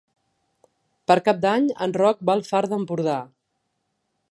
[1.11, 3.21] Per Cap d'Any en Roc va al Far d'Empordà.